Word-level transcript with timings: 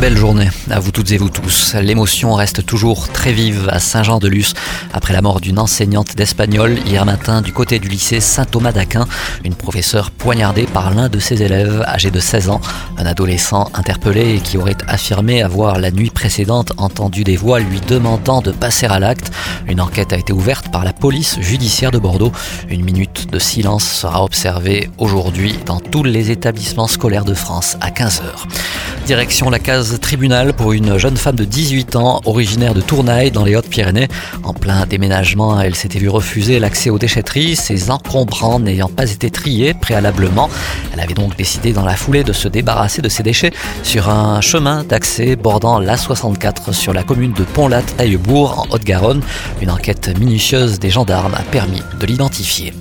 Belle 0.00 0.16
journée 0.16 0.50
à 0.70 0.80
vous 0.80 0.90
toutes 0.90 1.12
et 1.12 1.16
vous 1.16 1.30
tous. 1.30 1.74
L'émotion 1.74 2.34
reste 2.34 2.66
toujours 2.66 3.08
très 3.08 3.32
vive 3.32 3.68
à 3.70 3.78
Saint-Jean-de-Luz 3.78 4.54
après 4.92 5.14
la 5.14 5.22
mort 5.22 5.40
d'une 5.40 5.58
enseignante 5.58 6.14
d'espagnol 6.16 6.78
hier 6.84 7.06
matin 7.06 7.40
du 7.40 7.52
côté 7.52 7.78
du 7.78 7.88
lycée 7.88 8.20
Saint-Thomas 8.20 8.72
d'Aquin, 8.72 9.06
une 9.44 9.54
professeure 9.54 10.10
poignardée 10.10 10.66
par 10.66 10.92
l'un 10.92 11.08
de 11.08 11.18
ses 11.18 11.42
élèves 11.42 11.82
âgé 11.86 12.10
de 12.10 12.20
16 12.20 12.50
ans, 12.50 12.60
un 12.98 13.06
adolescent 13.06 13.70
interpellé 13.72 14.40
qui 14.42 14.58
aurait 14.58 14.76
affirmé 14.88 15.42
avoir 15.42 15.78
la 15.78 15.90
nuit 15.90 16.10
précédente 16.10 16.72
entendu 16.76 17.24
des 17.24 17.36
voix 17.36 17.60
lui 17.60 17.80
demandant 17.80 18.42
de 18.42 18.50
passer 18.50 18.86
à 18.86 18.98
l'acte. 18.98 19.32
Une 19.68 19.80
enquête 19.80 20.12
a 20.12 20.16
été 20.16 20.32
ouverte 20.32 20.70
par 20.70 20.84
la 20.84 20.92
police 20.92 21.38
judiciaire 21.40 21.92
de 21.92 21.98
Bordeaux. 21.98 22.32
Une 22.68 22.84
minute 22.84 23.30
de 23.30 23.38
silence 23.38 23.84
sera 23.84 24.24
observée 24.24 24.90
aujourd'hui 24.98 25.58
dans 25.64 25.80
tous 25.80 26.02
les 26.02 26.30
établissements 26.30 26.88
scolaires 26.88 27.24
de 27.24 27.34
France 27.34 27.76
à 27.80 27.90
15h. 27.90 28.22
Direction 29.06 29.50
la 29.50 29.58
case 29.58 29.83
tribunal 29.92 30.54
pour 30.54 30.72
une 30.72 30.98
jeune 30.98 31.16
femme 31.16 31.36
de 31.36 31.44
18 31.44 31.96
ans 31.96 32.20
originaire 32.24 32.74
de 32.74 32.80
Tournaille 32.80 33.30
dans 33.30 33.44
les 33.44 33.54
Hautes-Pyrénées. 33.54 34.08
En 34.42 34.54
plein 34.54 34.86
déménagement, 34.86 35.60
elle 35.60 35.74
s'était 35.74 35.98
vue 35.98 36.08
refuser 36.08 36.58
l'accès 36.58 36.90
aux 36.90 36.98
déchetteries, 36.98 37.54
ses 37.54 37.90
encombrants 37.90 38.58
n'ayant 38.58 38.88
pas 38.88 39.10
été 39.10 39.30
triés 39.30 39.74
préalablement. 39.74 40.48
Elle 40.92 41.00
avait 41.00 41.14
donc 41.14 41.36
décidé 41.36 41.72
dans 41.72 41.84
la 41.84 41.96
foulée 41.96 42.24
de 42.24 42.32
se 42.32 42.48
débarrasser 42.48 43.02
de 43.02 43.08
ses 43.08 43.22
déchets 43.22 43.52
sur 43.82 44.08
un 44.08 44.40
chemin 44.40 44.84
d'accès 44.84 45.36
bordant 45.36 45.80
l'A64 45.80 46.72
sur 46.72 46.92
la 46.92 47.02
commune 47.02 47.32
de 47.32 47.44
Pont-Lat-Taillebourg 47.44 48.60
en 48.60 48.74
Haute-Garonne. 48.74 49.22
Une 49.60 49.70
enquête 49.70 50.18
minutieuse 50.18 50.78
des 50.78 50.90
gendarmes 50.90 51.34
a 51.34 51.42
permis 51.42 51.82
de 52.00 52.06
l'identifier. 52.06 52.72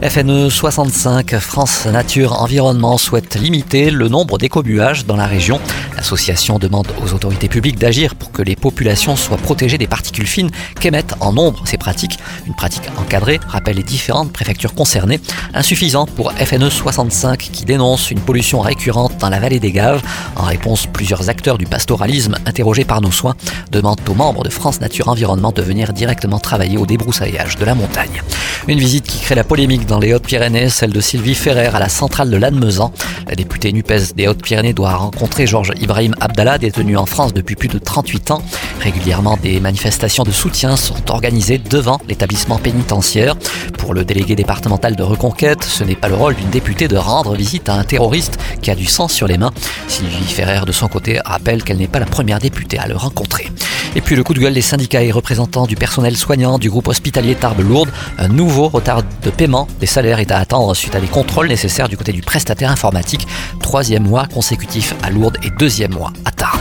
FNE 0.00 0.48
65, 0.48 1.38
France 1.38 1.84
Nature 1.86 2.40
Environnement 2.40 2.98
souhaite 2.98 3.34
limiter 3.34 3.90
le 3.90 4.08
nombre 4.08 4.38
d'écobuages 4.38 5.04
dans 5.06 5.16
la 5.16 5.26
région. 5.26 5.58
L'association 5.96 6.60
demande 6.60 6.86
aux 7.02 7.14
autorités 7.14 7.48
publiques 7.48 7.80
d'agir 7.80 8.14
pour 8.14 8.30
que 8.30 8.40
les 8.40 8.54
populations 8.54 9.16
soient 9.16 9.38
protégées 9.38 9.76
des 9.76 9.88
particules 9.88 10.28
fines 10.28 10.52
qu'émettent 10.78 11.16
en 11.18 11.32
nombre 11.32 11.66
ces 11.66 11.78
pratiques. 11.78 12.16
Une 12.46 12.54
pratique 12.54 12.88
encadrée, 12.96 13.40
rappelle 13.48 13.74
les 13.74 13.82
différentes 13.82 14.32
préfectures 14.32 14.72
concernées. 14.72 15.18
Insuffisant 15.52 16.06
pour 16.06 16.30
FNE 16.32 16.70
65 16.70 17.36
qui 17.36 17.64
dénonce 17.64 18.12
une 18.12 18.20
pollution 18.20 18.60
récurrente 18.60 19.16
dans 19.18 19.30
la 19.30 19.40
vallée 19.40 19.58
des 19.58 19.72
Gaves. 19.72 20.00
En 20.36 20.44
réponse, 20.44 20.86
plusieurs 20.86 21.28
acteurs 21.28 21.58
du 21.58 21.66
pastoralisme 21.66 22.36
interrogés 22.46 22.84
par 22.84 23.00
nos 23.00 23.10
soins 23.10 23.34
demandent 23.72 24.08
aux 24.08 24.14
membres 24.14 24.44
de 24.44 24.50
France 24.50 24.80
Nature 24.80 25.08
Environnement 25.08 25.50
de 25.50 25.62
venir 25.62 25.92
directement 25.92 26.38
travailler 26.38 26.78
au 26.78 26.86
débroussaillage 26.86 27.56
de 27.56 27.64
la 27.64 27.74
montagne. 27.74 28.22
Une 28.68 28.78
visite 28.78 29.06
qui 29.06 29.18
crée 29.18 29.34
la 29.34 29.44
polémique 29.44 29.87
dans 29.88 29.98
les 29.98 30.12
Hautes-Pyrénées, 30.12 30.68
celle 30.68 30.92
de 30.92 31.00
Sylvie 31.00 31.34
Ferrer 31.34 31.66
à 31.66 31.78
la 31.78 31.88
centrale 31.88 32.30
de 32.30 32.36
Lannemezan. 32.36 32.92
La 33.26 33.34
députée 33.34 33.72
NUPES 33.72 34.14
des 34.14 34.28
Hautes-Pyrénées 34.28 34.74
doit 34.74 34.94
rencontrer 34.94 35.46
Georges 35.46 35.72
Ibrahim 35.80 36.14
Abdallah, 36.20 36.58
détenu 36.58 36.96
en 36.96 37.06
France 37.06 37.32
depuis 37.32 37.56
plus 37.56 37.68
de 37.68 37.78
38 37.78 38.30
ans. 38.30 38.42
Régulièrement, 38.80 39.38
des 39.42 39.60
manifestations 39.60 40.24
de 40.24 40.30
soutien 40.30 40.76
sont 40.76 41.10
organisées 41.10 41.58
devant 41.58 41.98
l'établissement 42.06 42.58
pénitentiaire. 42.58 43.34
Pour 43.78 43.94
le 43.94 44.04
délégué 44.04 44.36
départemental 44.36 44.94
de 44.94 45.02
Reconquête, 45.02 45.64
ce 45.64 45.84
n'est 45.84 45.96
pas 45.96 46.08
le 46.08 46.14
rôle 46.14 46.34
d'une 46.34 46.50
députée 46.50 46.86
de 46.86 46.96
rendre 46.96 47.34
visite 47.34 47.68
à 47.70 47.74
un 47.74 47.84
terroriste 47.84 48.38
qui 48.60 48.70
a 48.70 48.74
du 48.74 48.86
sang 48.86 49.08
sur 49.08 49.26
les 49.26 49.38
mains. 49.38 49.52
Sylvie 49.88 50.22
Ferrer, 50.24 50.66
de 50.66 50.72
son 50.72 50.88
côté, 50.88 51.18
rappelle 51.24 51.64
qu'elle 51.64 51.78
n'est 51.78 51.88
pas 51.88 52.00
la 52.00 52.06
première 52.06 52.38
députée 52.38 52.78
à 52.78 52.86
le 52.86 52.96
rencontrer. 52.96 53.48
Et 53.94 54.00
puis 54.00 54.16
le 54.16 54.22
coup 54.22 54.34
de 54.34 54.40
gueule 54.40 54.54
des 54.54 54.60
syndicats 54.60 55.02
et 55.02 55.10
représentants 55.10 55.66
du 55.66 55.76
personnel 55.76 56.16
soignant 56.16 56.58
du 56.58 56.70
groupe 56.70 56.88
hospitalier 56.88 57.34
Tarbes-Lourdes. 57.34 57.90
Un 58.18 58.28
nouveau 58.28 58.68
retard 58.68 59.02
de 59.22 59.30
paiement 59.30 59.68
des 59.80 59.86
salaires 59.86 60.18
est 60.18 60.30
à 60.30 60.38
attendre 60.38 60.74
suite 60.74 60.94
à 60.94 61.00
des 61.00 61.06
contrôles 61.06 61.48
nécessaires 61.48 61.88
du 61.88 61.96
côté 61.96 62.12
du 62.12 62.22
prestataire 62.22 62.70
informatique. 62.70 63.26
Troisième 63.60 64.04
mois 64.04 64.26
consécutif 64.26 64.94
à 65.02 65.10
Lourdes 65.10 65.38
et 65.42 65.50
deuxième 65.50 65.92
mois 65.92 66.12
à 66.24 66.30
Tarbes. 66.30 66.57